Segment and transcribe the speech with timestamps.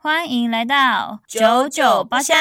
[0.00, 2.36] 欢迎来到九九包厢。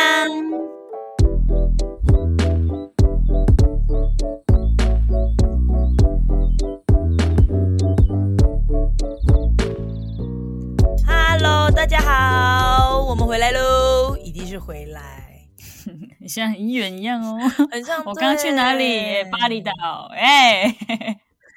[11.07, 15.47] Hello，大家好，我们回来喽，一定是回来，
[16.29, 17.39] 像很远一样哦，
[17.71, 17.99] 很像。
[18.05, 19.23] 我刚刚去哪里？
[19.31, 19.71] 巴厘岛，
[20.13, 20.65] 哎，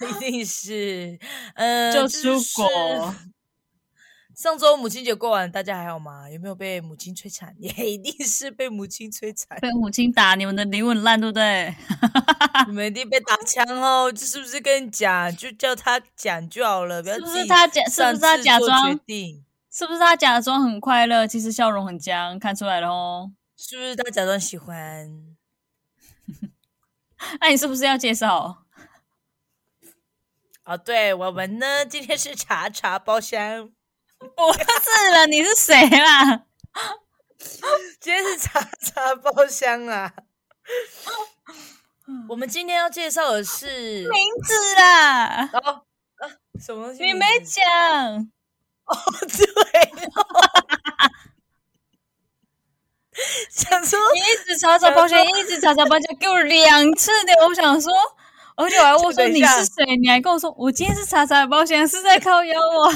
[0.08, 1.18] 一定是，
[1.56, 3.14] 呃，就出国。
[4.40, 6.26] 上周母亲节过完，大家还好吗？
[6.30, 7.54] 有没有被母亲摧残？
[7.60, 11.74] 也一定是被母亲摧残，被母亲打，你们的灵魂烂，对不对？
[12.66, 14.10] 你们一定被打枪哦！
[14.10, 17.46] 这是不是跟你讲，就叫他讲就好了，不要自己
[17.90, 18.20] 擅自
[18.58, 19.44] 做决定。
[19.70, 23.32] 是不是他假装很快乐，其实笑容很僵，看出来了哦。
[23.58, 25.36] 是不是他假装喜欢？
[27.42, 28.64] 那你是不是要介绍？
[30.64, 33.70] 哦，对，我们呢，今天是茶茶包厢。
[34.36, 36.42] 不是了，你是谁啦？
[37.98, 40.12] 今天是茶茶包厢啊！
[42.28, 43.66] 我们今天要介绍的是
[44.08, 44.12] 名
[44.44, 45.46] 字啦。
[45.54, 45.82] 哦，
[46.20, 46.28] 啊，
[46.60, 47.04] 什么东西？
[47.04, 48.30] 你没讲。
[48.84, 48.96] 哦，
[49.26, 49.90] 对。
[53.50, 57.32] 想说你一直查查包厢，一直查查包厢，给我两次的。
[57.46, 57.90] 我想说，
[58.56, 62.92] 而且我还问说你是谁，你还跟我说我今天是查查包厢，是在靠腰我。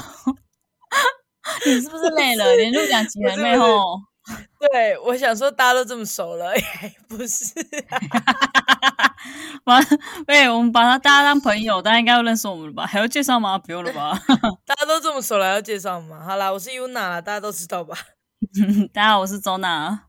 [1.67, 2.55] 你是不是累了？
[2.57, 4.01] 连录两集还没吼？
[4.73, 6.51] 对，我想说大家都这么熟了，
[7.07, 7.45] 不是、
[7.91, 8.01] 啊？
[9.65, 9.87] 完，
[10.27, 12.87] 喂，我们把他大家当朋友，大家应该会认识我们了吧？
[12.87, 13.59] 还要介绍吗？
[13.59, 14.19] 不用了吧？
[14.65, 16.25] 大家都这么熟了，还要介绍吗？
[16.25, 17.95] 好啦，我是 Yuna，大家都知道吧？
[18.95, 20.07] 大家好，我是周娜。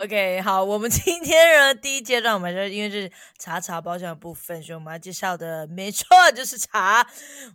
[0.00, 7.06] OK，好，我们今天呢第一阶段，我们就因为是茶茶包厢的部分，所以我们要介绍的没错就是茶。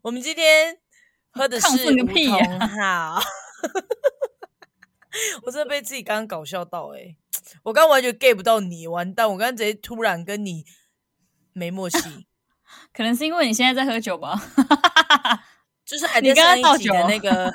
[0.01, 0.79] 我们今天。
[1.31, 3.19] 喝的是梧桐号，
[5.43, 7.17] 我真的被自己刚刚搞笑到哎、欸！
[7.63, 9.27] 我刚完全 get 不到你，完蛋！
[9.29, 10.65] 我刚刚直接突然跟你
[11.53, 12.27] 没默契，
[12.93, 14.39] 可能是因为你现在在喝酒吧？
[15.85, 17.51] 就是还在上一集的那个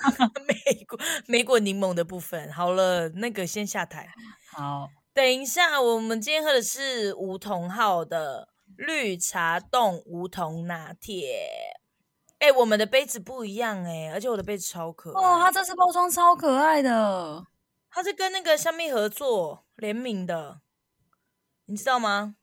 [0.47, 2.53] 莓果莓果柠檬的部分。
[2.53, 4.09] 好了，那个先下台。
[4.51, 11.75] 好，等一下，我们今天喝的是梧桐号的绿茶冻梧桐拿铁。
[12.39, 17.47] 哎、欸，我们的杯子不一样哎、欸，而且我的杯子超可爱哦，它这次包装超可爱的，
[17.91, 20.61] 它是跟那个香蜜合作联名的，
[21.67, 22.37] 你知道吗？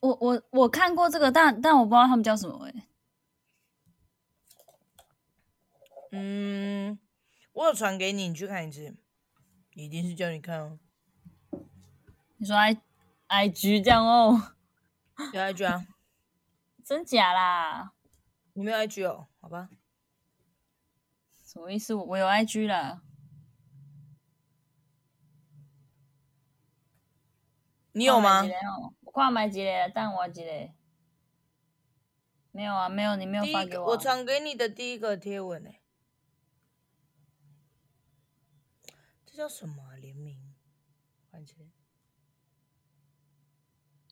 [0.00, 2.86] 我我我看过这个，但但我不知道他们叫什么哎、欸。
[6.12, 6.98] 嗯，
[7.52, 8.94] 我有传给你，你去看一次，
[9.74, 10.78] 一定是叫你看哦。
[12.38, 12.80] 你说 I
[13.28, 14.54] I G 这样哦？
[15.32, 15.86] 有 I G 啊？
[16.84, 17.92] 真假啦？
[18.60, 19.70] 你没有 IG 哦，好吧？
[21.46, 21.94] 什么意思？
[21.94, 23.00] 我有 IG 了。
[27.92, 28.42] 你有吗？
[29.00, 30.50] 我快买几个，但我几个？
[32.52, 33.86] 没有啊，没有，你没有发给我。
[33.86, 35.70] 我传给你的第一个贴文呢？
[39.24, 39.96] 这叫什么啊？
[39.96, 40.54] 联名？
[41.30, 41.72] 完全。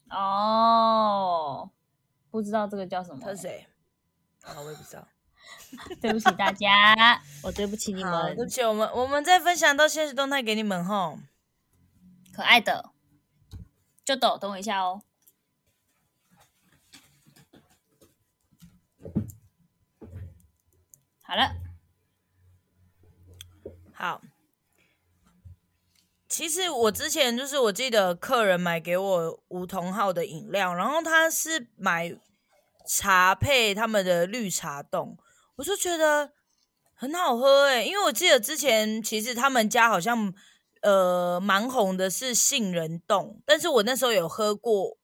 [0.09, 1.69] 哦，
[2.31, 3.21] 不知道这个叫什么？
[3.21, 3.67] 他是谁？
[4.41, 5.07] 好，我也不知道。
[6.01, 8.35] 对不起大家，我对不起你们。
[8.35, 11.19] 对不起，我们我们再分享到现实动态给你们吼。
[12.33, 12.91] 可爱的，
[14.05, 15.01] 就等等我一下哦。
[21.21, 21.55] 好了，
[23.93, 24.21] 好。
[26.27, 32.17] 其实我之前就是我记得客人买给我梧桐号的饮料，然后他是买。
[32.91, 35.15] 茶配他们的绿茶冻，
[35.57, 36.31] 我就觉得
[36.95, 40.33] 很好喝诶，因为我记得之前其实他们家好像
[40.81, 44.97] 呃蛮红的是杏仁冻，但是我那时候有喝过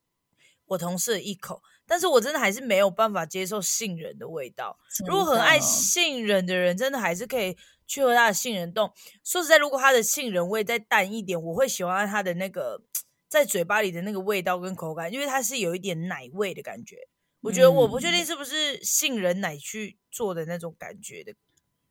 [0.66, 4.79] 我同事的一口，但是我真的还是没有办法接受杏仁的味道。
[5.06, 8.91] 如果很爱杏仁的人，真的还是可以去喝他的杏仁冻。
[9.24, 12.81] 说实在，如果他的杏仁味再淡一点，我会喜欢他的那个
[13.30, 16.98] 在嘴巴里的那个味道跟口感，因为它是有一点奶味的感觉。
[17.45, 21.38] 我觉得我不确定是不是杏仁奶去做的那种感觉的，嗯、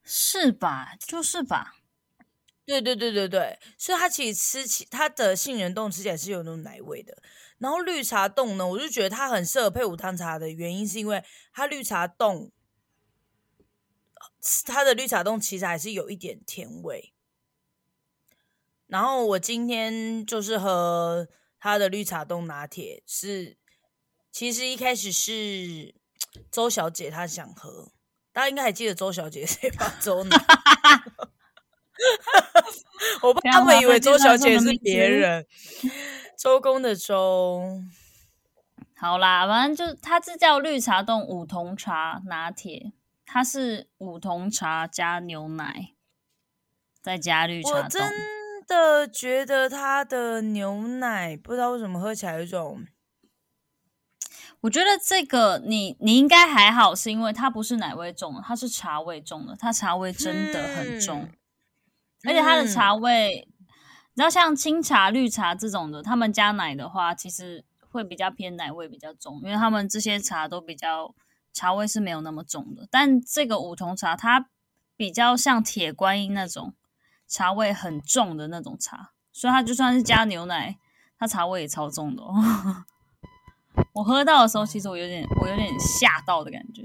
[0.03, 0.97] 是吧？
[0.99, 1.77] 就是吧。
[2.67, 7.17] 对对对对对，所以它其实吃起它的杏仁冻吃起来是有那种奶味的。
[7.59, 11.23] 然后绿茶冻呢，我就觉得它很适合配无糖茶的原因是因为
[11.53, 12.51] 它绿茶冻，
[14.65, 17.13] 它的绿茶冻其实还是有一点甜味。
[18.89, 21.29] 然后我今天就是喝
[21.61, 23.57] 它的绿茶冻拿铁是。
[24.35, 25.95] 其实一开始是
[26.51, 27.93] 周小姐她想喝，
[28.33, 30.37] 大家应该还记得周小姐 谁把粥拿？
[33.23, 35.47] 我怕他们以为周小姐是别人。
[36.37, 37.81] 周公的周，
[38.97, 42.91] 好啦，反正就它是叫绿茶冻五桐茶拿铁，
[43.25, 45.93] 它是五桐茶加牛奶，
[47.01, 47.83] 再加绿茶冻。
[47.85, 48.13] 我真
[48.67, 52.85] 的觉得它的牛奶不知道为什么喝起来有一种，
[54.65, 61.33] 我觉得这个你你应该还好，是因为它不是奶味重的，它是茶味重的，它茶味真的很重，嗯、
[62.25, 63.47] 而且它的茶味。
[63.47, 63.51] 嗯
[64.17, 71.13] 你知道像清茶、绿茶这种的，他们加奶的话，其实会比较偏奶味比较重，因为他们这些茶都比较
[71.53, 72.87] 茶味是没有那么重的。
[72.93, 74.47] 但这个五桐茶，它
[74.97, 76.75] 比较像铁观音那种
[77.27, 80.79] 茶味很重的那种茶，所以它就算是加牛奶，
[81.19, 82.85] 它茶味也超重的哦。
[83.93, 86.83] 我喝到的时候，其实我有点我有点吓到的感觉，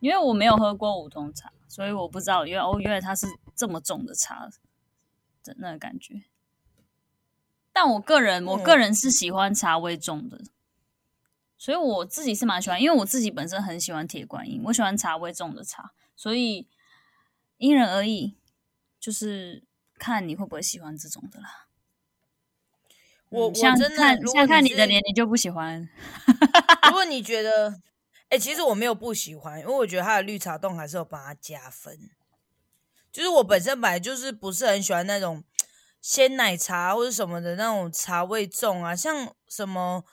[0.00, 4.48] 因为我没有喝过梧桐茶，所以我不知道，原来哦，原来它是这么重的茶
[5.42, 6.24] 的那个感觉。
[7.72, 10.48] 但我个人，我个人是喜欢茶味重的，嗯、
[11.58, 16.66] 所以我自己是蛮喜欢，因为我自己本身很喜欢铁观音，我喜欢茶味重的茶，所以
[17.58, 18.34] 因人而异，
[18.98, 19.62] 就是
[19.98, 21.65] 看你会不会喜欢这种的啦。
[23.36, 25.88] 我像我真的看像看你的脸，你就不喜欢。
[26.88, 27.70] 如 果你觉得，
[28.28, 31.98] 哎、欸，其实我没有不喜欢，因为我觉得它的绿茶冻还是有帮它加分。
[33.12, 35.44] 就是我本身本来就是不是很喜欢那种。
[35.98, 40.04] 鲜奶茶或者什么的那种茶味重啊，像什么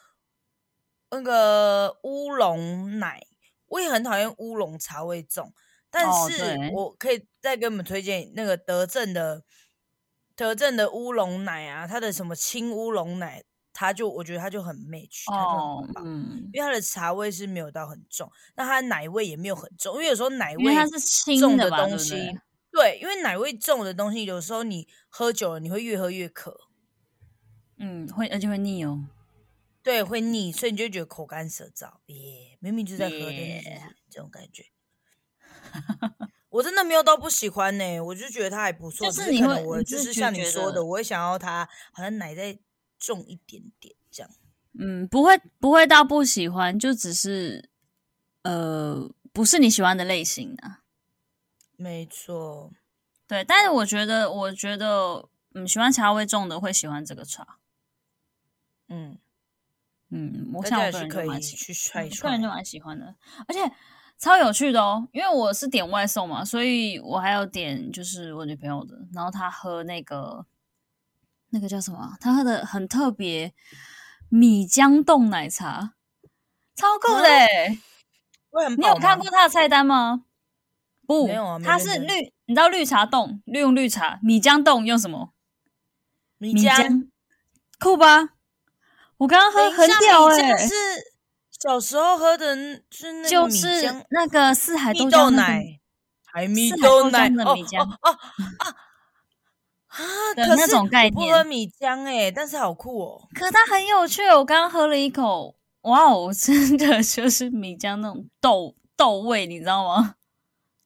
[1.11, 3.21] 那个乌龙奶，
[3.67, 5.53] 我也很讨厌乌龙茶味重。
[5.91, 9.43] 但是我可以再给你们推荐那个德政的
[10.35, 20.99] 德政的乌龙奶啊，它的什么青乌龙奶，它就我觉得它就很 match，它就很棒，嗯，因为它的茶味是没有到很重，那它的奶味也没有很重，因为有时候奶味它是
[21.39, 22.39] 重的东西。
[22.71, 26.59] 对，因为奶味重的东西，有时候你喝久了，你会越喝越渴。
[27.77, 29.07] 嗯，会而且会腻哦。
[29.83, 31.97] 对，会腻，所以你就觉得口干舌燥。
[32.07, 33.69] 耶，明明就在喝的，就是
[34.09, 34.65] 这种感觉。
[36.53, 39.09] 我真的没有到不喜欢呢、欸，我就觉得它还不错。
[39.09, 42.59] 就是你会，我就是像你说的，我会想要它好像奶再
[42.99, 44.29] 重一点点这样。
[44.77, 47.71] 嗯，不会不会到不喜欢，就只是
[48.43, 50.83] 呃，不是你喜欢的类型啊。
[51.75, 52.71] 没错，
[53.27, 57.57] 对，但是我觉得，我觉得，嗯，喜欢茶味重的会喜欢这个茶，
[58.89, 59.17] 嗯
[60.11, 63.15] 嗯，我想我个人就蛮喜欢，个人就蛮喜欢的，
[63.47, 63.59] 而且
[64.23, 70.45] 超有趣的哦，因为我是点外送嘛，所以我还要点就是我女朋友的，然后她喝那个
[71.49, 72.15] 那个叫什么？
[72.21, 73.53] 她喝的很特别，
[74.29, 75.95] 米浆冻奶茶，
[76.73, 77.27] 超酷的，
[78.77, 80.23] 你有看过她的菜单吗？
[81.05, 85.33] 不，没有啊，它是绿，你知道绿茶冻，绿用绿茶，米浆冻用什么？
[86.37, 87.09] 米浆，
[87.77, 88.29] 酷吧？
[89.17, 90.73] 我刚刚喝很屌哎、欸，是
[91.63, 92.53] 小时候喝的，
[92.91, 95.79] 是那个米浆，那个四海豆浆奶，
[96.25, 98.09] 海蜜豆奶的 米浆哦哦
[98.57, 98.67] 啊
[99.87, 100.33] 啊！
[100.35, 103.21] 的那种概念，不喝米浆哎，但是好酷哦。
[103.33, 110.15] 可它很有趣，我刚刚喝了一口，哇哦， 真的就是米浆那种豆豆味，你知道吗？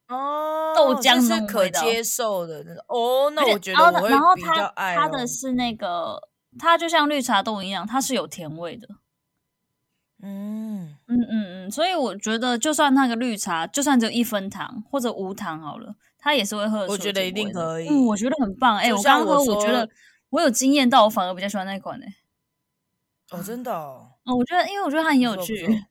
[0.10, 4.96] 哦，豆浆是可接受的那种哦，那我觉得我会比较爱、哦。
[4.96, 6.22] 然后它它的是那个，
[6.60, 8.88] 它就像绿茶冻一样，它是有甜味的。
[10.22, 16.88] 嗯嗯嗯嗯，所以我觉得，就算那个绿茶，就算只有一分糖或者无糖好了，它也是会喝的。
[16.88, 17.88] 我觉得一定可以。
[17.88, 18.78] 嗯，我觉得很棒。
[18.78, 19.88] 哎、欸，我刚刚喝，我觉得
[20.30, 23.38] 我有经验到，我反而比较喜欢那一款呢、欸。
[23.38, 24.14] 哦，真的哦。
[24.26, 25.86] 哦，我觉得，因为我觉得它很有趣。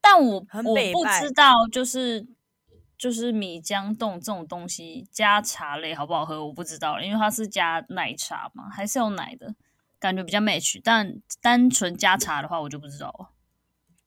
[0.00, 2.26] 但我我不知道，就是
[2.98, 9.54] 就是米浆冻这种东西加茶类好不好喝，我不知道，因为它是加奶茶嘛，还是有奶的
[10.04, 10.80] 感觉比较 match。
[10.84, 13.30] 但单纯加茶的话，我就不知道了。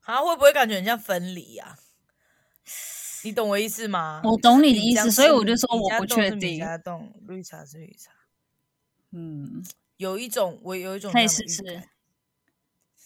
[0.01, 1.75] 啊会不会感觉很像分离呀、啊？
[3.23, 4.21] 你懂我意思吗？
[4.23, 6.63] 我懂你的意思，所以我就说我不确定。
[6.85, 8.11] 冻绿茶是绿茶，
[9.11, 9.65] 嗯，
[9.97, 11.83] 有一种我有一种可以试试，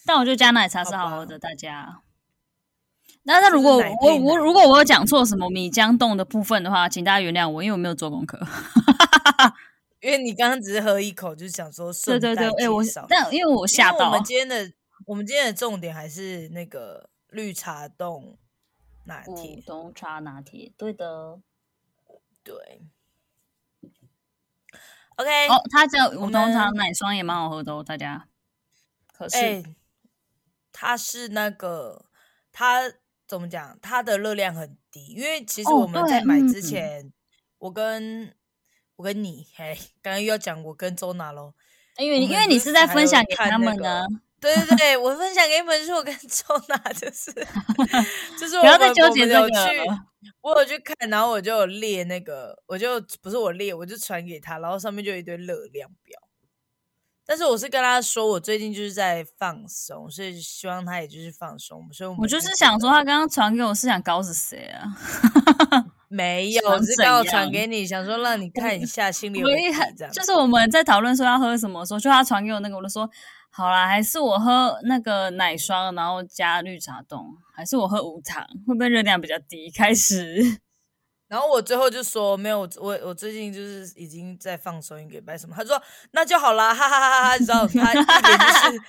[0.06, 2.02] 但我觉得加奶茶是好喝的，大家。
[3.24, 8.40] 那那如果我我如果我有讲错什么米浆冻的部分的话，请大家原谅我，因为我没有做功课。
[10.02, 14.08] 因为你刚刚只是喝一口，就是想说对对对，哎、欸、我但因为我吓到。
[14.08, 14.72] 我们今天的
[15.06, 18.38] 我们今天的重点还是那个绿茶冻
[19.06, 21.40] 拿铁，乌冬茶拿铁，对的，
[22.44, 22.56] 对。
[25.16, 28.28] OK，哦，它叫乌冬茶奶霜也蛮好喝的哦，大家。
[29.14, 29.64] 可是，欸、
[30.72, 32.06] 它是那个
[32.52, 32.92] 它。
[33.28, 33.80] 怎么讲？
[33.82, 37.14] 它的热量很低，因为其实我们在买之前，哦嗯、
[37.60, 38.36] 我跟
[39.02, 41.56] 我跟你，嘿，刚刚又要讲我跟周娜喽，
[41.98, 44.06] 因为因为你是在分享给他们呢。
[44.40, 47.32] 对对对，我分享给你们是我跟周娜，就是
[48.40, 49.58] 就是我不要再纠结这个去，
[50.42, 56.20] 我有去看，然后我就有列那个，我就不是我列，我就传给他，然后上面就有一堆热量表。
[57.26, 61.92] 但是我是跟他说，我最近就是在放松，所以希望他也就是放松。
[61.92, 64.86] 所以我，我就是想说，他刚刚传给我是想搞死谁啊？
[66.12, 70.12] 没有，只是刚好传给你，想说让你看一下，心里有这样。
[70.12, 73.10] 就是我们在讨论说要喝什么时候，就他传给我那个，我就说。
[73.54, 79.70] 好啦，还是我喝那个奶霜，然后加绿茶冻，还是我喝无糖，会不会热量比较低？
[79.76, 80.62] 开始，
[81.28, 85.54] 然后我最后就说没有，我我最近就是已经在放松，给拜什么？
[85.54, 87.36] 他说那就好啦，哈哈哈哈！
[87.36, 88.80] 你知道他一点就是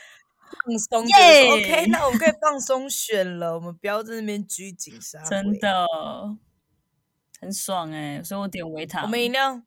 [0.64, 5.88] 放松， 耶 OK，那我们可以放松选了，我们不要在那边拘谨啥，真的
[7.42, 9.02] 很爽哎、欸，所以我点维他。
[9.02, 9.60] 我们饮料，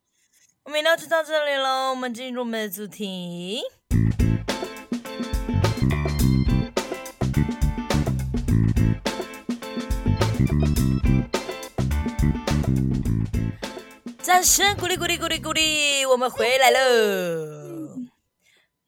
[0.63, 3.61] 我们饮料就到这里喽，我们进入我们的主题。
[14.23, 16.05] 掌声鼓励鼓励鼓励鼓励！
[16.05, 16.79] 我们回来了，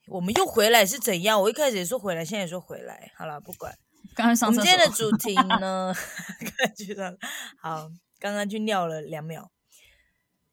[0.08, 1.42] 我们又回来是怎样？
[1.42, 3.12] 我一开始也说回来，现在也说回来。
[3.18, 3.78] 好了，不管。
[4.16, 4.48] 刚刚上。
[4.48, 5.94] 我们今天的主题呢？
[6.40, 7.18] 刚刚去了，
[7.62, 9.52] 好，刚刚去尿了两秒。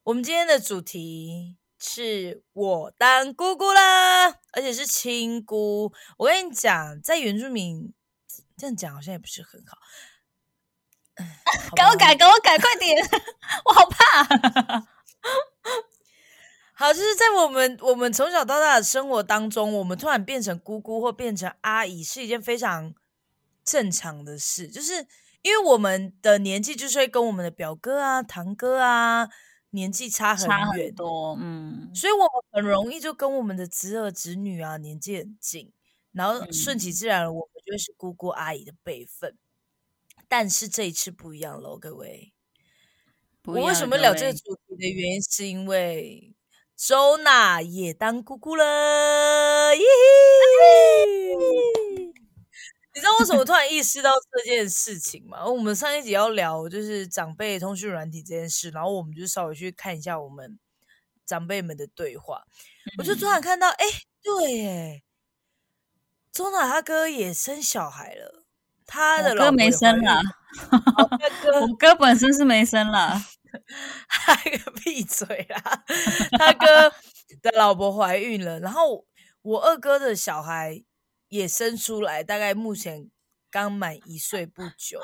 [0.04, 5.92] 我们今天的主题是我当姑姑啦，而且是亲姑。
[6.18, 7.92] 我跟你讲，在原住民
[8.56, 9.78] 这样讲好像也不是很好。
[11.76, 12.96] 给我改，给我改，快点！
[13.64, 14.24] 我好怕。
[16.76, 22.92] 好，就是在我们我们从小到大的生活当中，我们突然变成姑姑或变成阿姨，是一件非常
[23.64, 24.68] 正常的事。
[24.68, 25.06] 就是
[25.44, 29.28] 因为我们的年纪就是会跟我们的表哥啊、堂哥啊
[29.70, 35.70] 年纪差很远，差很多，嗯，所以我们很容易就跟我们的侄儿侄女啊年纪很近，
[36.12, 39.36] 然后顺其自然，我们就是姑姑阿姨的辈分。
[40.26, 42.32] 但是这一次不一样喽，各位。
[43.44, 46.34] 我为什么聊这个主题的原因，是因为
[46.74, 49.76] 周娜也当姑姑了。
[49.76, 49.84] 耶！
[52.94, 55.44] 你知道为什么突然意识到这件事情吗？
[55.44, 60.58] 我们上一集要聊就是长辈通讯软体这件事，然后我们就稍微去看一下我们
[61.26, 62.44] 长辈们的对话，
[62.98, 63.84] 我就突然看到，哎，
[64.22, 65.02] 对，哎，
[66.30, 68.44] 周娜他哥也生小孩了。
[68.86, 70.20] 他的老哥没生了，
[71.62, 73.18] 我哥本身是没生了，
[74.06, 75.84] 还个闭嘴啦！
[76.38, 76.92] 他哥
[77.40, 79.06] 的老婆怀孕了，然后
[79.40, 80.84] 我二哥的小孩
[81.34, 83.10] 也生出来，大概目前
[83.50, 85.00] 刚满一岁不久。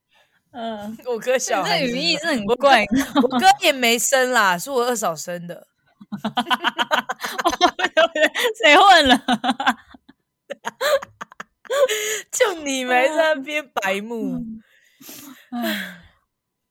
[0.52, 2.84] 嗯，我哥小孩这语义是很怪，
[3.22, 5.66] 我哥也没生啦，是我二嫂生的。
[8.62, 9.16] 谁问了？
[12.30, 14.38] 就你没在那边白目，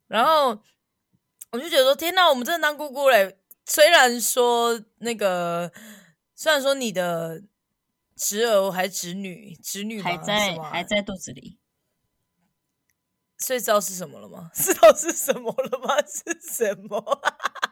[0.08, 0.50] 然后
[1.51, 3.36] 我就觉得说天哪，我们真的当姑姑嘞！
[3.66, 5.72] 虽然说那个，
[6.36, 7.42] 虽然说你的
[8.19, 11.57] 侄儿还侄女，侄女还在还在肚子里，
[13.38, 14.51] 所以知道是什么了吗？
[14.53, 15.95] 知道是什么了吗？
[16.05, 17.21] 是什么？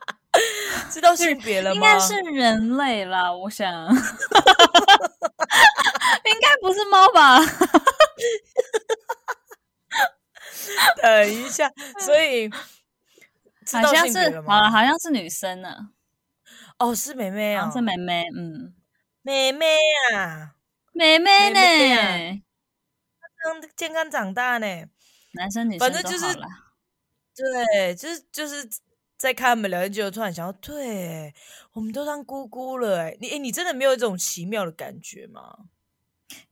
[0.89, 1.75] 知道性别了吗？
[1.75, 3.67] 应该是人类啦，我想。
[6.25, 7.39] 应该不是猫吧？
[11.01, 15.89] 等一下，所以好像是好了，好像是女生呢。
[16.77, 18.73] 哦，是妹妹啊，是妹妹，嗯，
[19.27, 19.75] 妹妹
[20.13, 20.55] 啊，
[20.93, 21.59] 妹妹呢？
[23.59, 24.85] 健健康长大呢，
[25.33, 26.33] 男生女生反正就是，
[27.35, 28.65] 对，就是就是
[29.17, 31.33] 在看他们聊天，记录突然想到，对，
[31.73, 35.57] 我们都当姑姑了，哎，你哎，你真的没有一种奇妙的感觉吗？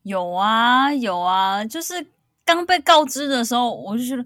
[0.02, 2.06] 有啊有啊，就是
[2.44, 4.26] 刚被告知的时候，我就觉得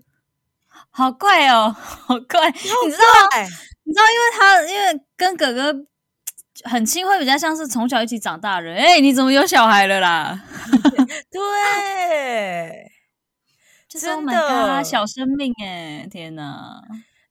[0.89, 2.73] 好怪哦， 好怪，你知道？
[3.83, 5.85] 你知道，因为他因为跟哥哥
[6.63, 8.77] 很亲，会比较像是从小一起长大的人。
[8.77, 10.43] 哎，你怎么有小孩了啦？
[11.31, 12.91] 对，
[13.89, 16.81] 真的小生命哎，天哪！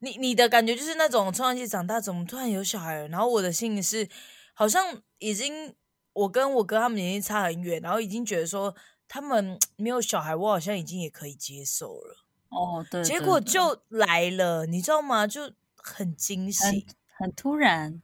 [0.01, 3.09] 你你的感觉就是那种从小一起长大，怎么突然有小孩了？
[3.09, 4.09] 然后我的心里是
[4.55, 5.75] 好像已经。
[6.15, 8.75] 我跟我哥他们年纪差很远，然后已经觉得说
[9.07, 12.17] 他们没有小孩，我好像已经也可以接受了。
[12.49, 15.29] 哦，对，结果就来了，你知道吗？
[15.29, 16.85] 就很惊喜，
[17.17, 18.03] 很突然，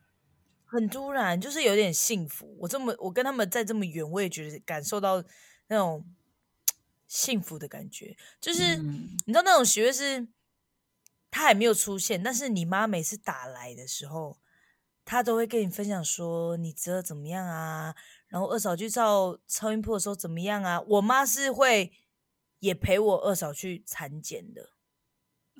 [0.74, 2.56] 很突然，就是有点幸福。
[2.58, 5.22] 我这么，我跟他们在这么远，我也觉得感受到
[5.68, 6.04] 那种
[7.06, 8.16] 幸福的感觉。
[8.40, 10.26] 就是、嗯、你知道那种喜悦是，
[11.30, 14.36] 他还没有出现，但是你妈每次打来的时候，
[15.04, 17.94] 他都会跟你分享说你侄儿怎么样啊，
[18.26, 20.80] 然后二嫂去照超音波的时候怎么样啊。
[20.80, 21.92] 我妈是会
[22.58, 24.73] 也陪我二嫂去产检的。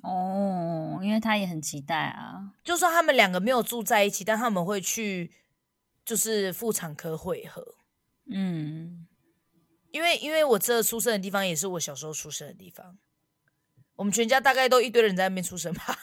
[0.03, 2.53] 哦，因为他也很期待啊。
[2.63, 5.31] 就算他们两个没有住在一起，但他们会去，
[6.05, 7.75] 就是妇产科会合。
[8.31, 9.07] 嗯，
[9.91, 12.97] 因为因为我这出生的地方也是我小时候出生的地方，
[13.95, 15.97] 我们全家大概都一堆人在那边出生吧。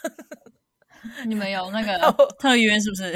[1.27, 3.13] 你们有那个 特约是不是？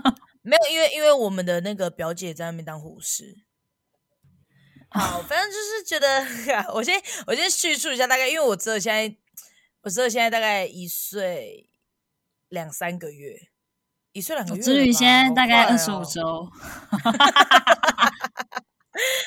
[0.40, 3.44] 没有，因为因为我们的那个表姐在那边当护士。
[4.88, 9.19] 好，反正就是觉得，我先我先叙述一下大概，因为我知道现在。
[9.82, 11.70] 我侄儿现在大概一岁
[12.48, 13.48] 两三个月，
[14.12, 14.62] 一岁两个月。
[14.62, 16.46] 侄女现在大概二十五周，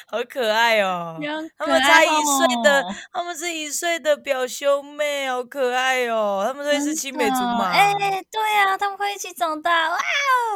[0.08, 1.18] 好可爱哦！
[1.58, 6.44] 他们差一岁的，他们是一岁的表兄妹，好可爱哦！
[6.46, 7.72] 他们都是青梅竹马。
[7.72, 9.98] 哎、欸，对呀、啊，他们会一起长大，哇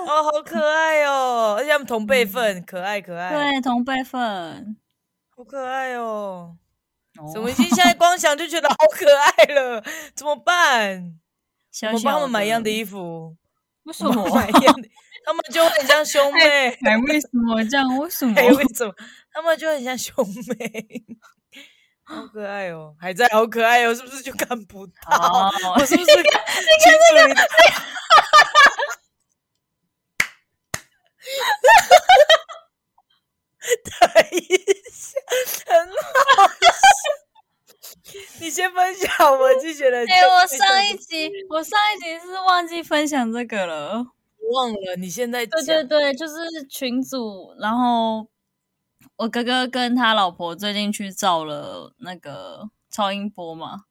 [0.08, 1.56] 哦，好可爱哦！
[1.58, 3.32] 而且他们同辈份，可爱可爱。
[3.32, 4.78] 对，同辈份，
[5.36, 6.56] 好可爱哦。
[7.34, 9.84] 怎么已经现在光想就觉得好可爱了？
[10.16, 11.20] 怎么办？
[11.94, 13.36] 我帮他们买一样的衣服，
[13.84, 14.90] 为什么买一样的？
[15.26, 16.70] 他们就很像兄妹。
[16.84, 17.98] 哎，为什么这样？
[17.98, 18.42] 为什么？
[18.56, 18.94] 为什么？
[19.34, 21.04] 他们就很像兄妹，
[22.04, 22.96] 好可爱哦！
[23.00, 23.94] 还在，好可爱哦！
[23.94, 24.94] 是不是就看不到？
[25.18, 26.16] 哦、我是不是？
[26.16, 26.42] 你看
[27.12, 27.48] 这个，哈哈
[28.16, 28.88] 哈哈哈！
[33.84, 34.40] 等一
[34.90, 35.20] 下，
[35.66, 36.52] 很好。
[38.40, 39.98] 你先分享，我就觉得。
[40.08, 44.06] 哎、欸，我上一集，我上一集是忘记分享这个了，
[44.54, 44.96] 忘了。
[44.98, 46.34] 你现在对对对，就是
[46.70, 48.28] 群主，然后
[49.18, 53.82] 我哥哥跟他老婆最近去照了那个超音波嘛，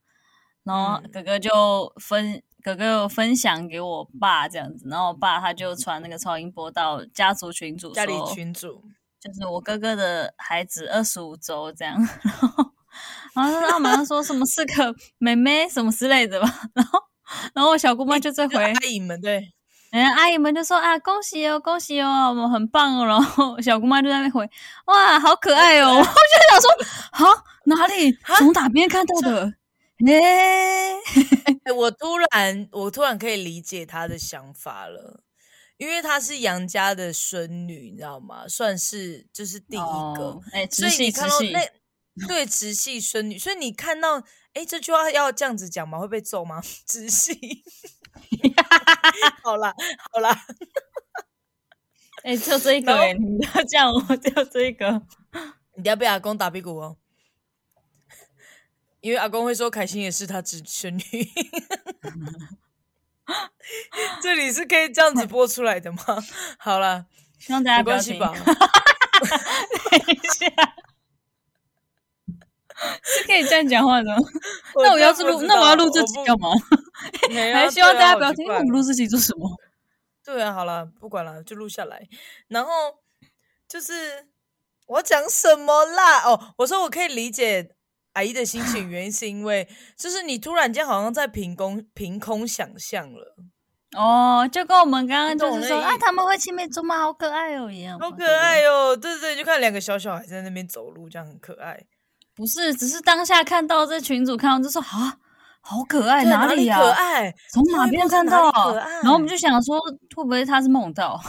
[0.64, 8.82] 然后哥哥就分，嗯、哥哥分享给我爸这样子，然后我爸他就传那个超音波到家族群组，家里群组，
[9.28, 12.72] 就是我哥哥的孩子二十五周这样， 然后。
[13.34, 16.98] 然后他马上说什么是个妹妹什么之类的吧，然后
[17.52, 19.52] 然后我小姑妈就在回阿姨们对，
[19.92, 24.48] 嗯，阿姨们就说啊恭喜哦恭喜哦我们很棒哦， 然后小姑妈就在那回
[24.86, 26.08] 哇好可爱哦， 我就
[26.50, 26.70] 想说
[27.10, 29.52] 啊哪里从哪边看到的？
[30.06, 30.94] 哎，
[31.76, 35.20] 我突然我突然可以理解他的想法了，
[35.76, 38.46] 因为她是杨家的孙女，你知道吗？
[38.48, 41.68] 算是就是第一个，哎、哦，所以你看到那。
[42.26, 45.98] 对，直系孙女，所以你看到，哎，这句话要这样子讲吗？
[45.98, 46.62] 会被揍吗？
[46.88, 47.62] 直系，
[49.44, 49.74] 好啦，
[50.10, 50.46] 好啦，
[52.24, 55.02] 哎，就这一个，哎，你要这样，我就这一个，
[55.76, 56.96] 你要被阿公打屁股哦，
[59.02, 61.02] 因为阿公会说凯欣也是他侄孙女，
[64.22, 65.98] 这里是可以这样子播出来的吗？
[66.58, 67.06] 好了，
[67.38, 68.18] 希望大家不要听。
[68.20, 68.34] 等
[70.08, 70.46] 一下。
[73.02, 74.10] 是可以这样讲话的，
[74.74, 76.50] 那我要是录，那我要录这集干嘛？
[77.54, 79.50] 还希望大家不要听，我们录这集做什么？
[80.22, 82.06] 对啊，好了，不管了，就录下来。
[82.48, 82.70] 然后
[83.66, 84.26] 就是
[84.86, 86.20] 我要讲什么啦？
[86.28, 87.70] 哦，我说我可以理解
[88.16, 93.36] 阿姨的心情，原因是因为就是你突然间好像在凭空凭空想象了。
[93.94, 98.96] 哦，就跟我们刚刚就是说啊，他们会青梅竹马，好可爱哦一样，好可爱哦。
[98.96, 101.78] 对对对，就看两个小小孩在那边走路，这样很可爱。
[102.34, 105.18] 不是，只是当下看到这群主看到就说啊，
[105.60, 106.78] 好可爱，哪里呀？
[106.78, 108.50] 可爱，从哪边看到？
[108.74, 109.78] 然后我们就想说，
[110.14, 111.20] 会不会他是梦到？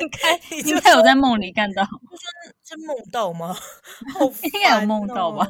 [0.00, 1.82] 应该 应该有在梦里看到，
[2.64, 3.56] 是梦到吗？
[4.42, 5.46] 应该有梦到吧？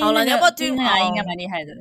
[0.00, 0.78] 好了，你要不要听？
[0.78, 1.72] 阿姨应该蛮厉害的。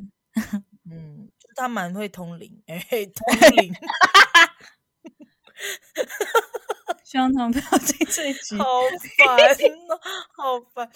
[0.90, 2.80] 嗯，他蛮会通灵，哎，
[3.14, 3.74] 通灵。
[7.04, 8.66] 希望他们不要听这一集，好
[9.26, 9.50] 烦
[9.88, 10.00] 哦，
[10.36, 10.88] 好烦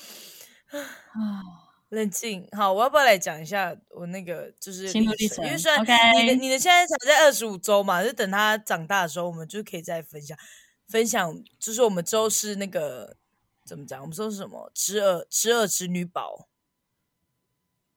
[1.13, 1.63] 啊！
[1.89, 5.45] 冷静，好，我要不要来讲一下我那个就是心路历程？
[5.45, 10.37] 因为虽然你的你的现在才在二十五周嘛，就等他长大的时候，我们就可以再分享
[10.87, 13.15] 分享，就是我们周是那个
[13.65, 14.01] 怎么讲？
[14.01, 14.69] 我们说是什么？
[14.73, 16.47] 侄儿、侄儿、侄女宝。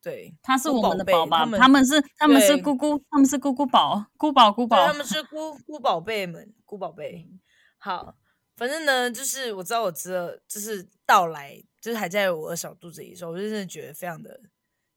[0.01, 7.29] 对，他是我们的宝宝，他们是他们是姑姑，他们是姑姑宝，姑宝姑宝，他们是姑姑宝贝们，姑宝贝。
[7.77, 8.15] 好，
[8.55, 14.39] 反正呢，就是我知道我侄儿，就是到来，就是还在我二嫂肚子里的时候，我就真的觉得非常的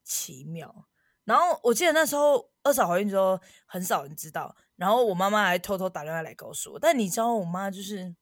[0.05, 0.87] 奇妙。
[1.25, 6.79] 然后我记得那时候二嫂怀孕之后，很少人知道，然后我妈妈还偷偷打电话来告诉我。
[6.79, 8.15] 但你知道，我妈就是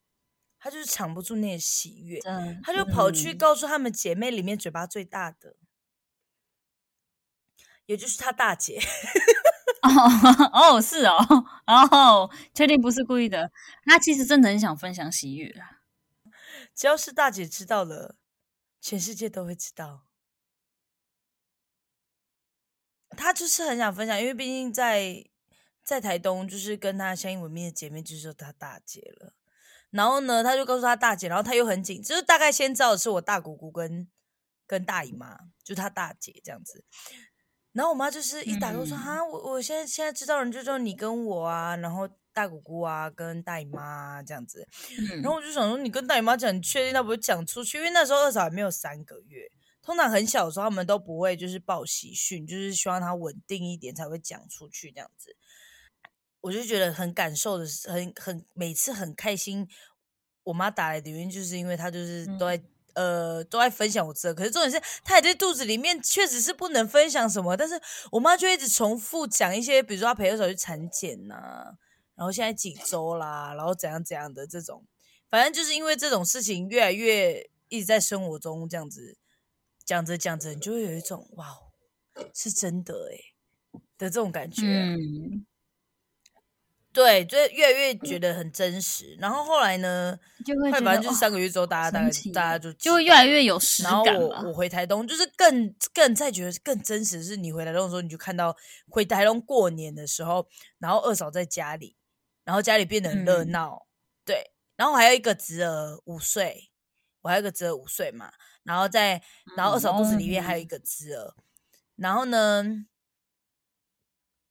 [0.60, 2.20] 她就是藏不住那个喜悦，
[2.62, 5.56] 她就跑去告诉她们姐妹里面嘴巴最大的。
[7.86, 8.80] 也就是她大姐，
[9.82, 9.90] 哦
[10.78, 11.18] 哦，是哦，
[11.66, 13.50] 哦，确定不是故意的。
[13.86, 15.80] 那其实真的很想分享喜悦啊。
[16.76, 18.14] 只要是大姐知道了，
[18.82, 20.06] 全世界都会知道。
[23.16, 25.24] 他就是很想分享，因为毕竟在
[25.84, 29.34] 在台东，就是跟他相依为命的姐妹就是他大姐了。
[29.90, 34.10] 然后呢，他就告诉他大姐，然后他又很紧，就是大概先知道的是我大姑姑跟
[34.66, 36.84] 跟大姨妈，就他大姐这样子。
[37.72, 44.66] 然后我妈就是一打都说哈、嗯，我我现在现在知道人就知道你跟我啊，然后大姑姑啊跟大姨妈啊这样子。
[45.22, 47.78] 然后我就想说，你跟大姨妈讲，你确定她不会讲出去？
[47.78, 49.50] 因为那时候二嫂还没有三个月，
[49.82, 55.36] 通常很小的时候他们都不会就是报喜讯，就是希望他稳定一点才会讲出去这样子。
[56.40, 59.68] 我就觉得很感受的是，很很每次很开心。
[60.44, 62.56] 我妈打来的原因就是因为她就是都在、
[62.94, 67.56] 嗯、呃都在分享我吃的，可是重点是她也在肚子里面，确实是不能分享什么。
[67.56, 71.72] 但是我妈就一直重复讲一些，比如说她陪二嫂去产检呐、啊，
[72.14, 74.84] 然后现在几周啦，然后怎样怎样的这种，
[75.30, 79.16] 反正就是因为这种事情越来越一直在生活中这样子
[79.84, 81.46] 讲着讲着，你就会有一种哇，
[82.34, 84.94] 是真的诶、欸、的这种感觉、啊。
[84.94, 85.46] 嗯
[86.94, 89.16] 对，就越来越觉得很真实。
[89.18, 94.04] 然后后来呢，就会反正就是三个月之后，大家大概大家就就会越来越有实感。
[94.04, 98.54] 然后我我回台东，就是更更再觉得更真实的是，你回台东的时候，你就看到
[98.90, 100.46] 回台东过年的时候，
[100.78, 101.96] 然后二嫂在家里，
[102.44, 103.74] 然后家里变得很热闹。
[103.74, 103.86] 嗯、
[104.24, 106.70] 对，然后还有一个侄儿五岁，
[107.22, 109.22] 我还有一个侄儿五岁嘛，然后在
[109.56, 111.34] 然后二嫂肚子里面还有一个侄儿，
[111.96, 112.86] 然后呢。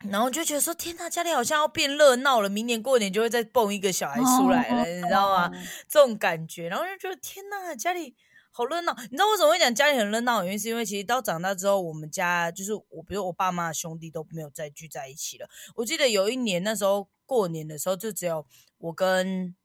[0.10, 5.51] 然后就觉得说，天呐，家里好像要变热闹了，明年过年就会再蹦一个小孩出来了，你知道吗？
[5.88, 8.15] 这种感觉，然后就觉得天呐，家里
[8.51, 8.93] 好热闹。
[9.03, 10.43] 你知道为什么会讲家里很热闹？
[10.43, 15.49] 原因是因为其实到长大之后，我们家就是我，比如我爸妈的兄弟都没有再聚在一起了。
[15.75, 18.45] 我记得有一年那时候过年的时候，就只有
[18.77, 19.55] 我跟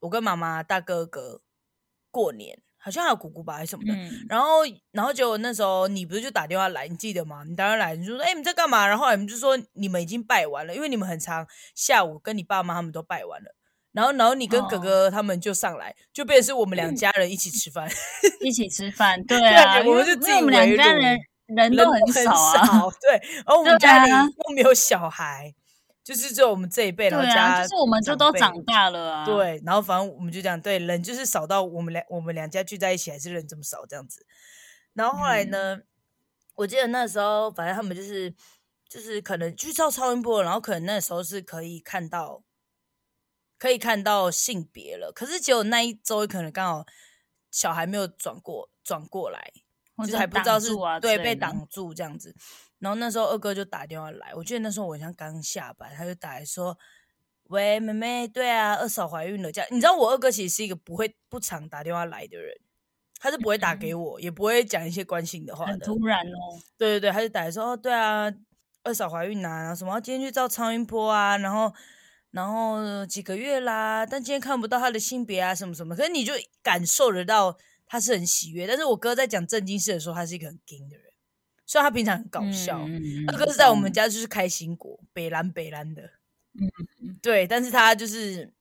[0.00, 1.40] 我跟妈妈大哥哥
[2.10, 2.60] 过年。
[2.76, 3.94] 好像还有姑姑吧，还是什么的。
[3.94, 4.58] 嗯、然后，
[4.90, 7.42] 然后结果那时候你不是就打电话来，你记得吗？
[7.42, 13.56] 你打电话来，你就说：“哎，你在干嘛？”然后你们就说：“你们已经拜完了，因为你们很长下午跟你爸妈他们都拜完了。”
[13.94, 19.24] 然后，然后你跟哥哥他们就上来，哦、就变成是我们两家人一起吃饭，嗯、 一起吃饭。
[19.24, 25.54] 对啊，我们就自己我们两家人人都很少对，然后我 们家里又没有小孩。
[26.02, 29.24] 就是只有我们这一辈，然后家就是我们就都长大了啊。
[29.24, 34.26] 对，然后反正我们就这样，对，人就是少到我们两我们两家聚在一起，还是人这么少这样子。
[34.92, 35.84] 然后后来呢，嗯、
[36.56, 38.34] 我记得那时候，反正他们就是
[38.86, 42.42] 就是可能去照超音波，然后可能那时候是可以看到
[43.64, 45.10] 可以看到性别了。
[45.10, 46.84] 可是只有那一周可能刚好
[47.50, 49.52] 小孩没有转过转过来，
[50.00, 50.68] 就是还不知道是
[51.00, 52.36] 对被挡住这样子。
[52.78, 56.78] 然后那时候二哥就打电话来，我记得那时候我好像刚下班，他就打来说
[57.48, 62.54] ：“喂，妹妹，对啊，二嫂怀孕了。”这样，你知道我二哥其实是一个不会不常打电话来的人，
[63.18, 65.72] 他是不会打给我，嗯、也不会讲一些关心的话的。
[65.72, 66.60] 很突然哦。
[66.76, 68.30] 对对对，他就打来说：“哦，对啊，
[68.82, 71.72] 二嫂怀孕啊，然后什么今天去照超音波啊，然后
[72.34, 75.94] 然后几个月啦，但今天看不到他的性别啊，什么什么。
[75.94, 81.04] 可是你就感受得到他是很喜悦，但是我哥在讲正经事的时候，他是一个很硬的人。”
[81.64, 86.02] 虽然他平常很搞笑，二、嗯、哥是在我们家就是开心果，嗯、北蓝北蓝的，
[86.60, 88.52] 嗯，对，但是他就是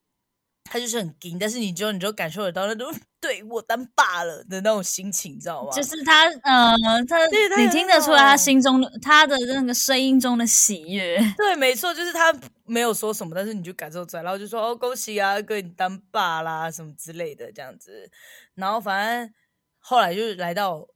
[0.64, 5.72] 他就是很硬，但是你就你就感受得到那种对我当爸了的那种心情，你知道吗？
[5.72, 6.76] 就是他，呃，
[7.08, 12.34] 他，他你听得出来他心中的他的那个声音中的喜悦，对，没错，就是他
[12.66, 18.10] 没有说什么，但是你就感受出来，然后就说哦，恭喜啊，哥你当爸啦，什么之类的这样子，
[18.56, 19.34] 然后反正
[19.80, 20.88] 后来就是来到。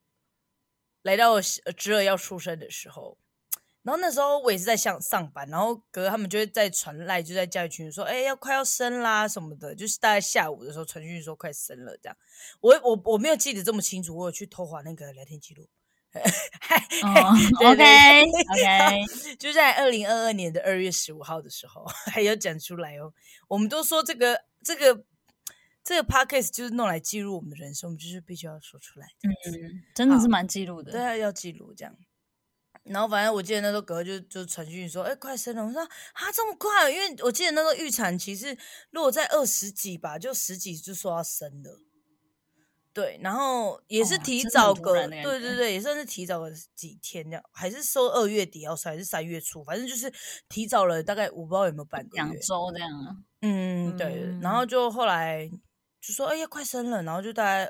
[1.04, 3.18] 来到侄儿要出生的时候，
[3.88, 12.18] 然后那时候我也是在上上班，然后哥哥他们就会在传赖，就在家里群说：“哎，要快要生啦什么的。”就是大概下午的时候传讯说快生了这样。
[12.60, 15.70] 我我我没有记得这么清楚，我有去偷滑那个聊天记录。
[16.18, 23.14] 哦，OK OK， 就在二零二二年的二月十五号的时候，还有讲出来哦。
[23.48, 25.06] 我们都说这个这个。
[25.84, 29.08] 这个 podcast 就是弄来记录我们的人生，我们就是必须要说出来。
[29.24, 29.32] 嗯，
[29.96, 30.92] 真的是蛮记录的。
[30.92, 31.96] 对啊，要记录这样。
[32.90, 35.82] 然后反正我记得那时候哥哥就就传讯说：“哎，快生了！”我说
[36.14, 38.58] ：“啊，这么快？”因为我记得那时候预产期是
[38.92, 41.82] 如果在二十几吧，就十几就说要生了。
[42.94, 50.12] 对，然后也是提早个，哦、对对对，也算是提早了几天这样，还是说二月底要生，还是三月初，反正就是
[50.50, 53.16] 提早了大概我不知道有没有半个月，两周这样啊。
[53.42, 54.24] 嗯，对。
[54.24, 55.50] 嗯、然后就后来。
[56.00, 57.70] 就说哎呀，快生了，然后就大概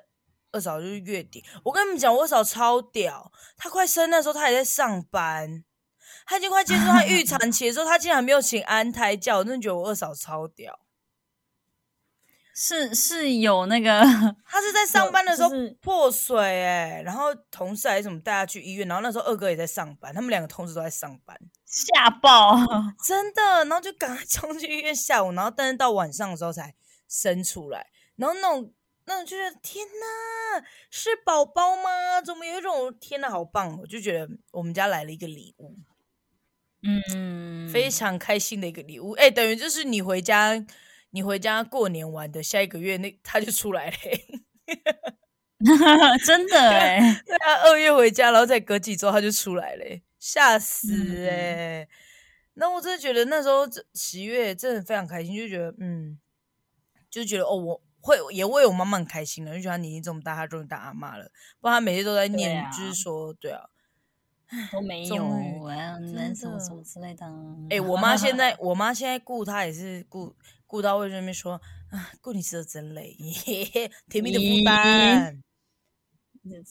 [0.51, 1.43] 二嫂就是月底。
[1.63, 5.63] 我跟你们讲，我二嫂超屌，她快生的时候她还在上班，
[6.25, 10.79] 她已经快结束她预产期的时候，她竟然没有请安胎假，我真的觉得我二嫂超屌。
[12.59, 14.01] 是是有那个，
[14.49, 22.55] 她是在上班的时候破水哎、欸，然后同事还是什么带她去医院，然后那时候二哥也在上班，他们两个同时都在上班，吓爆，
[23.05, 26.73] 真的，然后就赶快冲去医院下午，然后但是到晚上的时候才
[27.07, 28.73] 生出来，然后那种
[29.07, 32.21] 那我就是天哪，是宝宝吗？
[32.21, 33.79] 怎么有一种天哪，好棒！
[33.79, 35.75] 我就觉得我们家来了一个礼物，
[36.83, 40.63] 嗯，非常开心的一个礼物，哎、欸，等于就是你回家。
[41.11, 43.95] 你回家过年玩的下一个月，那他就出来了，
[46.25, 49.85] 真的 哎，对啊，二月回家，然后再隔几周他就出来了，
[50.19, 51.87] 吓死哎、嗯！
[52.55, 56.19] 那我真的觉得那时候喜悦真的非常开心，就觉得嗯，
[57.09, 63.69] 就觉得哦，我会也为我妈妈很开心了，就觉得她年纪这么大，她终于当阿妈了，不然她每天都在念，啊、就是说对啊。
[64.71, 65.25] 都没 有，
[65.59, 67.25] 我要那什么什么之类的。
[67.69, 70.33] 哎、欸，我妈现在，我妈现在顾她也是顾
[70.65, 71.59] 顾到会这边说
[71.91, 73.13] 啊，顾你吃的真累，
[74.09, 75.43] 甜蜜的负担，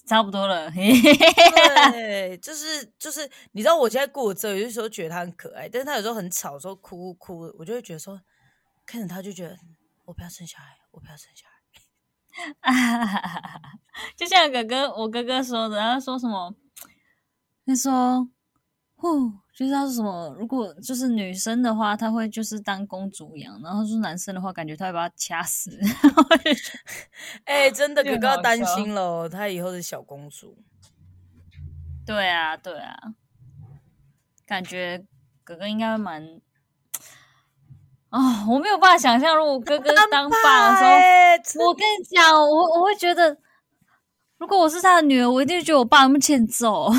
[0.07, 0.71] 差不多了。
[0.71, 8.19] 对， 就是就是，你知道我现在顾我这，有的时候觉得她很可爱，但是她有时候很吵，时候哭哭，我就会觉得说，
[8.87, 9.55] 看着她就觉得
[10.07, 11.53] 我不要生小孩，我不要生小孩。
[14.17, 16.55] 就像哥哥，我哥哥说的，他说什么？
[17.67, 18.27] 他说
[18.97, 20.35] ：“呼，就是他说什么？
[20.39, 25.79] 如果就是女生的话，他会就是当公主养；然后说男生的话，感觉他会把他掐死。
[27.45, 30.57] 哎、欸，真的，哥哥要担心了，他以后是小公主。
[32.07, 32.97] 对啊，对啊，
[34.47, 35.05] 感觉
[35.45, 36.41] 哥哥应该蛮……
[38.11, 40.77] 啊、哦，我没有办法想象，如果哥哥当爸的
[41.45, 43.37] 时候，我跟你讲，我我会觉得，
[44.39, 46.91] 如果我是他的女儿，我一定会觉得我爸那么欠揍。”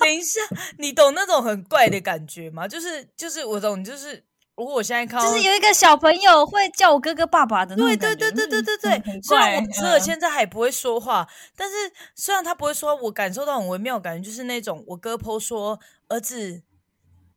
[0.00, 0.40] 等一下，
[0.78, 2.66] 你懂那种很怪的感觉吗？
[2.66, 4.24] 就是就是我懂，就是
[4.56, 9.02] 如果我现在看，就是有一个小朋友会叫我哥哥爸爸的那种，对对对对对对对。
[9.06, 11.74] 嗯、虽然我侄儿现在还不会说话，嗯、但是
[12.14, 15.78] 虽然他不会说，我感受到很微妙的感觉，就是那种我哥 po 说
[16.08, 16.62] 儿子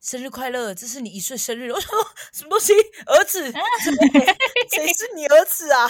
[0.03, 1.89] 生日快乐，这是你一岁生日， 我说
[2.33, 2.73] 什么东西？
[3.05, 3.49] 儿子？
[4.69, 5.89] 谁是你儿子啊？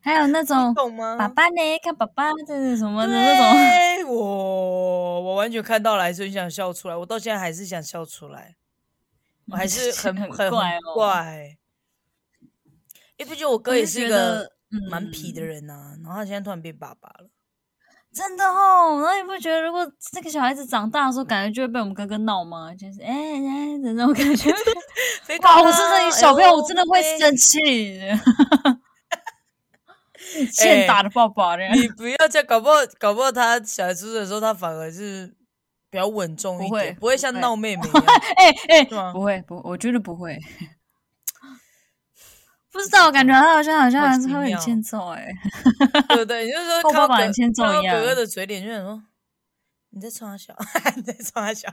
[0.00, 1.78] 还有那种懂吗爸爸呢？
[1.82, 6.96] 看爸爸这是什么的那种，我我完全看到了，还是很想笑出来。
[6.96, 8.56] 我到现在还是想笑出来，
[9.48, 10.94] 我还是很 很怪哦。
[10.94, 11.58] 怪，
[13.18, 14.52] 因为毕竟我哥也是一个
[14.90, 17.28] 蛮皮的人呐、啊，然后他现在突然变爸爸了，
[18.14, 19.00] 真的哦。
[19.02, 22.72] 然后你不觉得，如果这个小孩子长大的时候，感觉就会被我们哥哥闹吗？
[22.74, 24.50] 就是哎哎的那种感觉。
[25.42, 28.00] 哇，我是这小朋友，我真的会生气。
[30.52, 35.26] 欠打的爸爸、欸，你不要这样，搞不好，搞不好他小孩出生的时候，他反而是
[35.90, 37.82] 比较稳重一点，不会，不会像闹妹妹。
[38.36, 40.36] 哎哎、欸欸，不会不，我觉得不会。
[42.74, 45.32] 不知道，感觉他好像好像他会很欠揍哎。
[46.08, 46.44] 对不对？
[46.44, 47.94] 你就是说 爸爸很欠揍一样。
[47.96, 49.00] 哥哥的嘴脸就想说，
[49.90, 50.52] 你在冲他笑，
[50.96, 51.72] 你在冲他笑。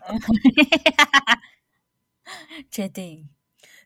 [2.70, 3.28] 确定？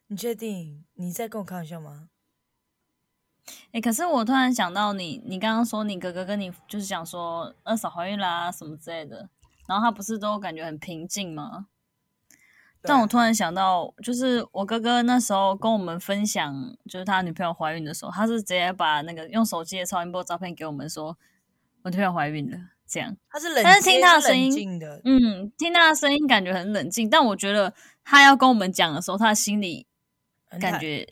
[0.08, 0.84] 你确定？
[0.96, 2.10] 你在跟我开玩笑吗？
[3.68, 9.30] 哎、欸，可是我突然想到你，你刚刚说你哥哥跟你就是讲说二嫂怀孕啦什么之类的，
[9.68, 11.68] 然后他不是都感觉很平静吗？
[12.88, 21.18] 但我突然想到，就是我哥哥那时候跟我们分享，就是他女朋友怀孕的时候，他是直接把那个用手机的超音波照片给我们说，
[21.84, 23.16] 我女朋友怀孕了，这样。
[23.30, 29.88] 他是冷，但是听他的声音，嗯，听他的声音感觉很冷静，但我觉得他要跟我们讲的时候，他的心里
[30.60, 31.08] 感觉。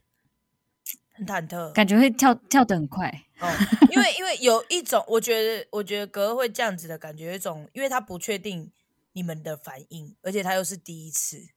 [1.15, 3.07] 很忐忑，感觉会跳跳得很快
[3.39, 3.47] 哦。
[3.91, 8.71] 因为因为有一种，我觉得我觉得哥哥会这样子的感觉，有一种，因为他不确定
[9.11, 11.49] 你们的反应，而且他又是第一次，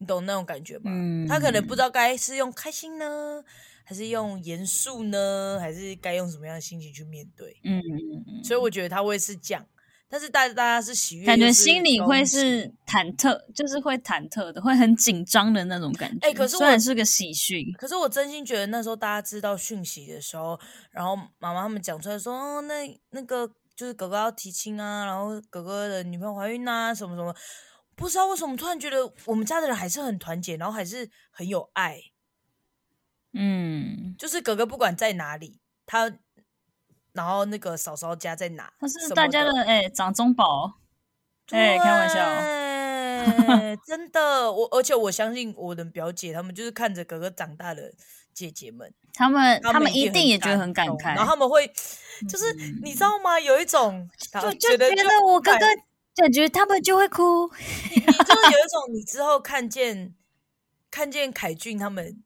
[0.00, 0.84] 你懂那种感觉吗？
[0.86, 3.44] 嗯，他可能不知道该是用开心呢，
[3.84, 7.60] 还是用严肃呢，还是该用什么样的心情去面对？
[7.64, 9.64] 嗯嗯嗯，所以我觉得他会是这样。
[10.12, 16.26] 但是大大家是喜悦，感觉心里会是忐忑，就是会忐忑的，会很紧张的那种感觉。
[16.26, 20.58] 哎、欸，可是虽然是个喜讯，可是我真心觉得那时候大家知道讯息的时候，
[20.90, 27.32] 然后妈妈他们讲出来说，哦，那那个就是哥哥要提亲啊，然后哥哥的女朋友怀孕啊，什么什么，
[28.00, 32.00] 不知道为什么突然觉得我们家的人还是很团结，然后还是很有爱。
[33.34, 36.10] 嗯，就是哥哥不管在哪里，他。
[37.12, 38.72] 然后那个嫂嫂家在哪？
[38.78, 40.78] 他是大家的哎，掌中宝。
[41.48, 47.92] 哎，开玩笑， 真的，我而且我相信我的表姐他们就是看着哥哥长大的
[48.32, 51.66] 姐姐们，他们他们一定也觉得很感慨，然后他们会
[52.28, 53.40] 就是你知道吗？
[53.40, 54.08] 有一种
[54.40, 55.66] 就就觉得我哥哥
[56.20, 57.50] 感觉他们就会哭。
[57.94, 60.14] 你就是有一种，你之后看见
[60.90, 62.22] 看见凯俊他们。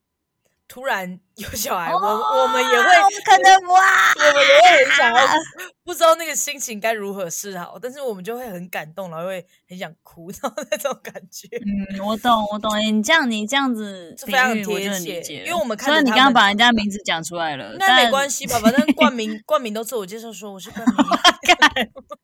[0.66, 2.84] 突然有小孩，我我们也会
[3.26, 3.82] 可能哇，
[4.16, 5.26] 我们也会很想要，
[5.84, 11.46] 不知道那个心情该如何是好，但是我们就会很感动，然后会很想哭， 然后那种感觉。
[11.58, 12.72] 嗯，我懂，我懂。
[12.80, 15.84] 你这样，你这样子非常贴切，因为我们看。
[15.88, 18.58] 虽然你刚刚把人家名字讲出来了，那没关系吧？
[18.58, 20.96] 反正冠名冠名都自我介绍说我是冠名。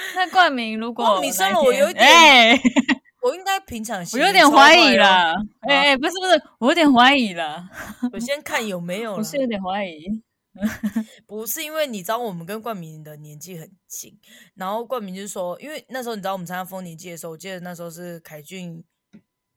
[0.16, 2.04] 那冠名如果冠名生了我有一点。
[3.22, 7.68] 我应该平常我有点怀疑了，哎哎，不是不是，我有点怀疑了。
[8.14, 10.06] 我先看有没有，我是有点怀疑，
[11.26, 14.18] 不是因为你知道我们跟冠名的年纪很近，
[14.54, 18.82] 然后冠名就是说，因为那时候你知道我们参加丰年祭的时候，我记得那时候是凯俊。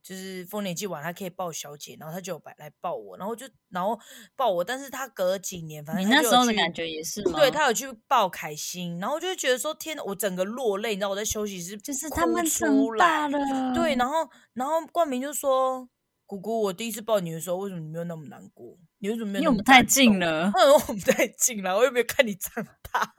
[0.04, 3.98] 就是丰年祭完，他可以抱小姐，然后他就有来抱我，然后就然后
[4.36, 7.40] 抱我，但是他隔几年，反正你那时候的感觉也是吗？
[7.40, 13.40] 对，他有去抱凯欣，然后就觉得说天，我整个落泪，你知道我在休息室就是他们长大了，
[13.74, 15.88] 对，然后然后冠名就说
[16.28, 18.78] ：“姑姑，我第一次抱你的时候，为什么你没有那么难过？
[19.00, 19.44] 你为什么没有？
[19.44, 20.52] 因为我们太近了，
[20.88, 23.16] 我们太近了，我又没有看你长大。”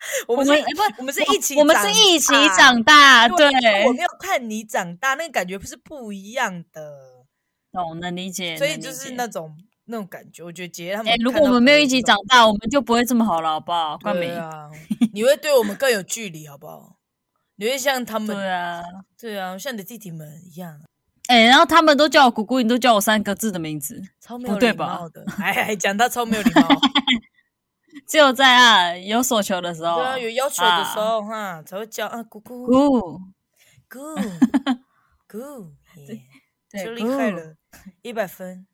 [0.26, 3.46] 我们是，不，我们是一起，我们是一起长大，对。
[3.86, 7.24] 我没有看你长大，那个感觉不是不一样的。
[7.72, 8.56] 懂，能理解。
[8.56, 13.98] 所以就是那种那种感觉，我觉得姐姐他们，如果我们没有一起长大，我们就不会这么好了，好不好？
[13.98, 14.70] 冠名啊，
[15.12, 16.96] 你会对我们更有距离，好不好？
[17.56, 18.82] 你会像他们，对啊，
[19.20, 20.80] 对啊，像你的弟弟们一样。
[21.28, 25.24] 哎，然后他们都叫我姑姑，你都叫我三个字的名字，超没有礼貌的。
[25.38, 26.66] 哎，讲他超没有礼貌。
[28.10, 32.66] 只有在啊有所求的时候，对啊，有要求的时候哈，才会叫啊姑姑。
[32.66, 33.00] 姑。
[33.88, 34.16] 姑。
[35.30, 35.72] 姑，
[36.72, 37.54] 对，就厉害了，
[38.02, 38.66] 一百分。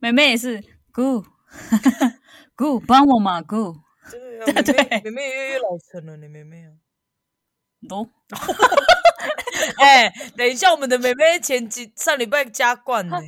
[0.00, 1.22] 妹妹也是姑。
[2.56, 3.76] 姑，帮我嘛姑，
[4.10, 6.72] 对对，妹妹越越老成了，你妹妹啊，
[7.86, 8.10] 懂？
[9.76, 13.18] 哎，等一下，我们的妹妹前几上礼拜加冠呢，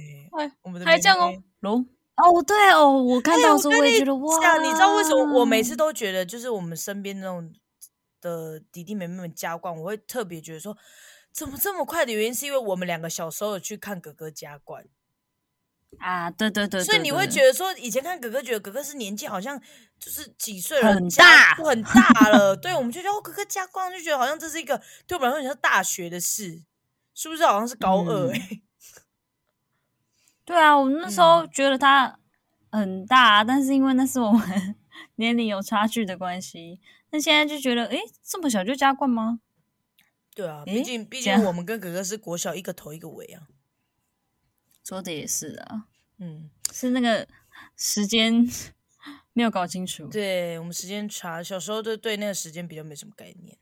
[0.62, 1.87] 我们的还这样哦，龙。
[2.16, 7.52] 哦，对哦，我看到时候我也觉得哇，你知道为什么我每次都觉得，就是我们身边那种
[8.20, 10.76] 的弟弟妹妹们加冠，我会特别觉得说，
[11.33, 14.87] 怎么这么快的原因，是因为我们两个小时候有去看哥哥加冠
[15.98, 19.61] 啊，对对对，所以你会觉得说，以前看哥哥，觉得哥哥是年纪好像
[20.00, 26.62] 就是几岁了，很大，很大了，对，我 们就觉得哦，哥哥加冠，就觉得好像这是一个对我们来说像大学的事，
[27.14, 27.44] 是不是？
[27.44, 28.62] 好像是高二哎、欸。
[30.46, 32.18] 对啊，我们那时候觉得他
[32.70, 34.76] 很大，嗯、但是因为那是我们
[35.16, 36.80] 年龄有差距的关系，
[37.11, 39.40] 那现在就觉得，诶，这么小就加冠吗？
[40.35, 43.48] 对啊，毕竟毕竟我们跟哥哥是国小一个头一个尾啊。
[44.87, 45.87] 说的也是啊，
[46.18, 47.26] 嗯，是那个
[47.76, 48.48] 时间
[49.32, 50.06] 没有搞清楚。
[50.06, 53.59] 对，我们时间差，小时候就对那个时间比较没什么概念。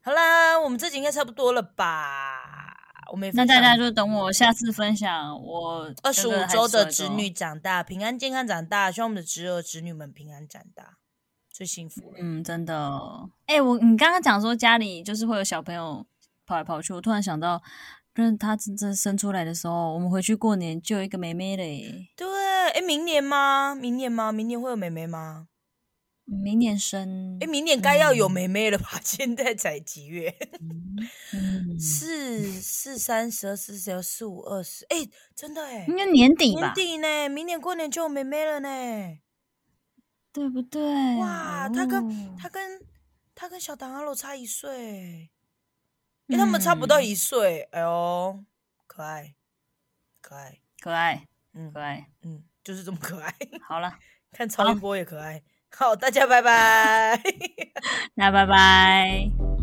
[0.00, 2.85] 好啦，我们这集应该差不多了吧？
[3.34, 10.98] 那大家就等我下次分享我二十五周的侄女长大，平安健康长大，希望我们的侄儿侄女们平安长大，
[11.52, 12.18] 最幸福了。
[12.20, 12.74] 嗯，真的。
[13.46, 16.04] 哎、欸，我你刚刚讲说家里就是会有小朋友
[16.46, 17.62] 跑来跑去，我突然想到，
[18.14, 22.08] 就是他真正生出来的时候，我们回去过年就有一个妹妹嘞。
[22.16, 22.26] 对，
[22.70, 23.74] 哎、欸，明年吗？
[23.74, 24.32] 明年吗？
[24.32, 25.48] 明年会有妹妹吗？
[26.26, 28.90] 明年生，哎，明年该要有妹妹了吧？
[28.94, 30.36] 嗯、现在才几月？
[31.78, 36.60] 四四三十二四十六四五二十，哎，真的哎，应该年底吧？
[36.60, 37.28] 年底呢？
[37.28, 39.18] 明年过年就有妹妹了呢，
[40.32, 40.82] 对不对？
[41.18, 42.80] 哇，他跟他跟
[43.34, 45.30] 他跟小唐阿罗差一岁，
[46.26, 48.44] 哎，他们差不到一岁，哎呦，
[48.88, 49.34] 可爱，
[50.20, 53.32] 可爱，可爱，嗯，可爱，嗯，就是这么可爱。
[53.62, 53.96] 好了，
[54.32, 55.40] 看超音波也可爱。
[55.74, 57.20] 好，大家拜拜。
[58.14, 59.55] 那拜拜。